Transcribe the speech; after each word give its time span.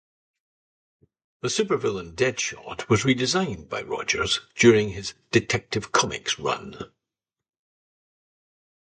The 1.41 1.49
supervillain 1.49 2.15
Deadshot 2.15 2.89
was 2.89 3.03
redesigned 3.03 3.69
by 3.69 3.83
Rogers 3.83 4.39
during 4.55 4.89
his 4.89 5.13
"Detective 5.29 5.91
Comics" 5.91 6.39
run. 6.39 6.91